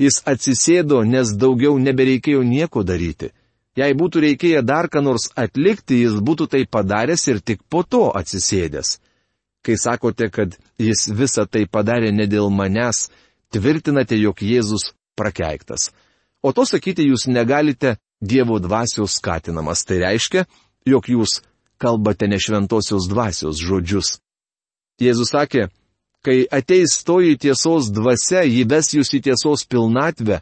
Jis 0.00 0.22
atsisėdo, 0.26 1.02
nes 1.04 1.34
daugiau 1.36 1.78
nebereikėjo 1.78 2.42
nieko 2.46 2.82
daryti. 2.84 3.32
Jei 3.76 3.94
būtų 3.96 4.20
reikėję 4.26 4.62
dar 4.68 4.88
ką 4.92 5.00
nors 5.04 5.30
atlikti, 5.36 6.02
jis 6.04 6.18
būtų 6.20 6.48
tai 6.52 6.62
padaręs 6.68 7.26
ir 7.28 7.40
tik 7.40 7.62
po 7.68 7.82
to 7.82 8.10
atsisėdęs. 8.12 8.98
Kai 9.62 9.76
sakote, 9.78 10.28
kad 10.28 10.56
jis 10.78 11.06
visą 11.08 11.46
tai 11.46 11.64
padarė 11.70 12.10
ne 12.12 12.26
dėl 12.26 12.50
manęs, 12.50 13.08
tvirtinate, 13.54 14.18
jog 14.18 14.42
Jėzus 14.42 14.90
prakeiktas. 15.16 15.92
O 16.42 16.52
to 16.52 16.66
sakyti 16.66 17.06
jūs 17.06 17.28
negalite 17.30 17.96
Dievo 18.22 18.58
dvasios 18.62 19.16
skatinamas. 19.18 19.84
Tai 19.86 19.98
reiškia, 20.02 20.44
jog 20.86 21.08
jūs 21.08 21.40
kalbate 21.78 22.28
ne 22.30 22.38
šventosios 22.38 23.08
dvasios 23.10 23.62
žodžius. 23.62 24.18
Jėzus 25.02 25.32
sakė, 25.34 25.68
kai 26.22 26.46
ateis 26.50 27.00
toji 27.06 27.36
tiesos 27.38 27.90
dvasia, 27.94 28.44
jį 28.46 28.64
ves 28.70 28.92
jūs 28.94 29.10
į 29.18 29.22
tiesos 29.28 29.66
pilnatvę, 29.66 30.40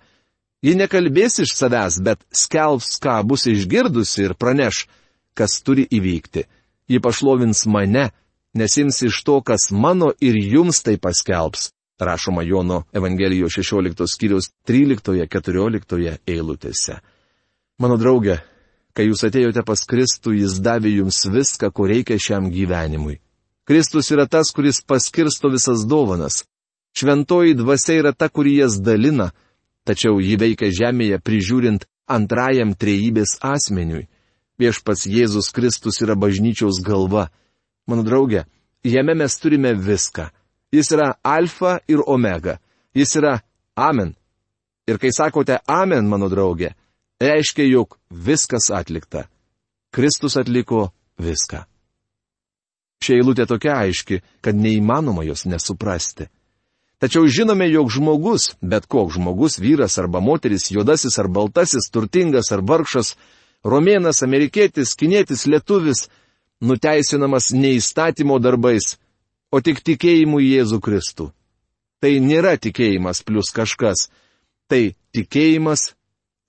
ji 0.64 0.76
nekalbės 0.76 1.40
iš 1.44 1.54
savęs, 1.56 2.00
bet 2.04 2.22
skelbs, 2.36 2.98
ką 3.00 3.20
bus 3.26 3.46
išgirdusi 3.48 4.26
ir 4.28 4.36
praneš, 4.36 4.84
kas 5.34 5.60
turi 5.64 5.86
įvykti. 5.88 6.44
Ji 6.90 7.00
pašlovins 7.00 7.64
mane, 7.70 8.10
nesims 8.54 9.00
iš 9.06 9.22
to, 9.24 9.40
kas 9.46 9.70
mano 9.70 10.10
ir 10.20 10.36
jums 10.36 10.82
tai 10.84 10.98
paskelbs, 11.00 11.70
rašoma 12.00 12.44
Jono 12.44 12.82
Evangelijos 12.92 13.56
16 13.56 14.06
skyrius 14.10 14.50
13-14 14.68 16.18
eilutėse. 16.28 17.00
Mano 17.80 17.96
draugė, 17.96 18.40
kai 18.92 19.06
jūs 19.08 19.24
atėjote 19.24 19.64
pas 19.64 19.86
Kristų, 19.88 20.34
jis 20.42 20.60
davė 20.60 20.92
jums 20.98 21.22
viską, 21.30 21.70
ko 21.72 21.88
reikia 21.88 22.18
šiam 22.20 22.50
gyvenimui. 22.52 23.20
Kristus 23.70 24.10
yra 24.10 24.26
tas, 24.26 24.50
kuris 24.50 24.80
paskirsto 24.82 25.48
visas 25.48 25.84
dovanas. 25.86 26.44
Šventoji 26.98 27.54
dvasia 27.54 28.00
yra 28.00 28.12
ta, 28.12 28.26
kuri 28.28 28.56
jas 28.56 28.80
dalina, 28.82 29.28
tačiau 29.86 30.18
ji 30.18 30.34
veikia 30.42 30.72
žemėje 30.74 31.20
prižiūrint 31.22 31.86
antrajam 32.10 32.74
trejybės 32.74 33.36
asmeniui. 33.46 34.08
Viešpats 34.58 35.06
Jėzus 35.06 35.52
Kristus 35.54 36.02
yra 36.02 36.18
bažnyčiaus 36.18 36.82
galva. 36.82 37.28
Mano 37.86 38.02
draugė, 38.02 38.42
jame 38.82 39.14
mes 39.14 39.38
turime 39.38 39.76
viską. 39.78 40.26
Jis 40.74 40.90
yra 40.98 41.12
alfa 41.22 41.78
ir 41.86 42.02
omega. 42.02 42.58
Jis 42.90 43.14
yra 43.22 43.36
amen. 43.78 44.16
Ir 44.90 44.98
kai 44.98 45.14
sakote 45.14 45.62
amen, 45.70 46.10
mano 46.10 46.26
draugė, 46.26 46.74
reiškia, 47.22 47.70
jog 47.70 48.00
viskas 48.10 48.72
atlikta. 48.74 49.28
Kristus 49.94 50.34
atliko 50.42 50.88
viską. 51.22 51.69
Šia 53.00 53.16
eilutė 53.16 53.46
tokia 53.48 53.78
aiški, 53.80 54.20
kad 54.44 54.56
neįmanoma 54.56 55.24
jos 55.24 55.46
nesuprasti. 55.48 56.28
Tačiau 57.00 57.24
žinome, 57.32 57.64
jog 57.72 57.88
žmogus, 57.88 58.50
bet 58.60 58.84
koks 58.84 59.16
žmogus, 59.16 59.56
vyras 59.56 59.96
arba 59.98 60.20
moteris, 60.20 60.68
juodasis 60.68 61.16
ar 61.18 61.30
baltasis, 61.32 61.88
turtingas 61.88 62.52
ar 62.52 62.60
vargšas, 62.60 63.14
romėnas, 63.64 64.20
amerikietis, 64.26 64.92
kinietis, 65.00 65.46
lietuvis, 65.48 66.10
nuteisinamas 66.60 67.54
ne 67.56 67.72
įstatymo 67.78 68.36
darbais, 68.36 68.98
o 69.48 69.64
tik 69.64 69.80
tikėjimu 69.80 70.42
į 70.44 70.50
Jėzų 70.58 70.80
Kristų. 70.84 71.30
Tai 72.04 72.12
nėra 72.20 72.58
tikėjimas 72.60 73.24
plus 73.24 73.48
kažkas, 73.56 74.10
tai 74.68 74.92
tikėjimas 75.16 75.94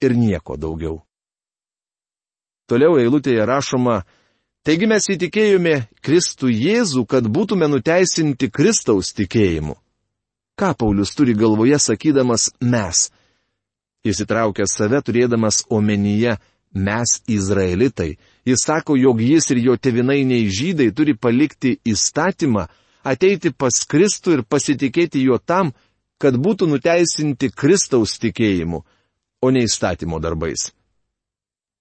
ir 0.04 0.16
nieko 0.20 0.60
daugiau. 0.60 1.00
Toliau 2.68 3.00
eilutėje 3.00 3.48
rašoma, 3.48 4.02
taigi 4.68 4.88
mes 4.90 5.08
įtikėjome 5.14 5.76
Kristų 6.06 6.52
Jėzų, 6.52 7.06
kad 7.10 7.28
būtume 7.28 7.68
nuteisinti 7.72 8.52
Kristaus 8.52 9.14
tikėjimu. 9.18 9.76
Ką 10.60 10.74
Paulius 10.78 11.16
turi 11.18 11.34
galvoje 11.38 11.80
sakydamas 11.80 12.52
mes? 12.62 13.10
Jis 14.06 14.24
įtraukia 14.26 14.66
save 14.70 15.02
turėdamas 15.06 15.64
omenyje 15.70 16.38
mes 16.74 17.18
Izraelitai. 17.30 18.16
Jis 18.46 18.64
sako, 18.66 18.96
jog 18.98 19.22
jis 19.22 19.52
ir 19.54 19.62
jo 19.66 19.76
tevinainiai 19.78 20.48
žydai 20.50 20.90
turi 20.96 21.14
palikti 21.18 21.76
įstatymą, 21.86 22.68
ateiti 23.04 23.52
pas 23.52 23.84
Kristų 23.86 24.38
ir 24.38 24.44
pasitikėti 24.46 25.22
juo 25.26 25.38
tam, 25.38 25.74
kad 26.22 26.38
būtų 26.38 26.70
nuteisinti 26.70 27.50
Kristaus 27.50 28.18
tikėjimu 28.22 28.84
o 29.42 29.50
ne 29.52 29.66
įstatymo 29.66 30.20
darbais. 30.22 30.70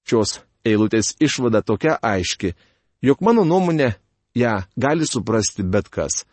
Šios 0.08 0.40
eilutės 0.66 1.14
išvada 1.20 1.62
tokia 1.62 1.96
aiški, 2.02 2.54
jog 3.02 3.22
mano 3.24 3.44
nuomonė 3.44 3.94
ją 4.36 4.60
gali 4.76 5.06
suprasti 5.06 5.62
bet 5.62 5.88
kas. 5.88 6.24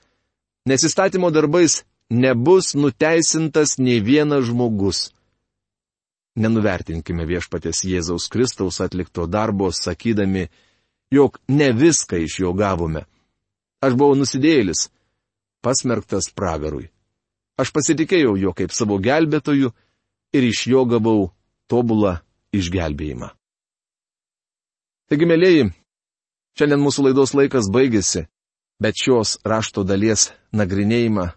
Nes 0.67 0.83
įstatymo 0.83 1.31
darbais 1.31 1.83
nebus 2.09 2.73
nuteisintas 2.75 3.77
nei 3.79 4.01
vienas 4.03 4.47
žmogus. 4.49 5.11
Nenuvertinkime 6.37 7.25
viešpatės 7.25 7.81
Jėzaus 7.87 8.27
Kristaus 8.29 8.81
atlikto 8.83 9.25
darbo, 9.25 9.71
sakydami, 9.73 10.47
jog 11.09 11.39
ne 11.47 11.71
viską 11.73 12.19
iš 12.21 12.41
jo 12.43 12.53
gavome. 12.53 13.07
Aš 13.81 13.95
buvau 13.97 14.17
nusidėlis, 14.17 14.89
pasmerktas 15.65 16.29
pragarui. 16.35 16.91
Aš 17.57 17.73
pasitikėjau 17.73 18.35
jo 18.37 18.53
kaip 18.53 18.73
savo 18.75 18.99
gelbėtoju 19.01 19.71
ir 20.37 20.43
iš 20.51 20.67
jo 20.69 20.85
gavau 20.85 21.31
tobulą 21.69 22.19
išgelbėjimą. 22.53 23.36
Taigi, 25.07 25.23
mėlyjeji, 25.23 25.69
šiandien 26.59 26.81
mūsų 26.83 27.05
laidos 27.07 27.31
laikas 27.37 27.69
baigėsi, 27.71 28.25
bet 28.83 28.99
šios 28.99 29.37
rašto 29.47 29.85
dalies 29.87 30.31
nagrinėjimą 30.51 31.29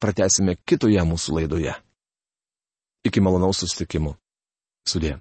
pratesime 0.00 0.56
kitoje 0.64 1.04
mūsų 1.04 1.36
laidoje. 1.36 1.74
Iki 3.04 3.20
malonaus 3.20 3.60
susitikimų. 3.60 4.14
Sudė. 4.88 5.18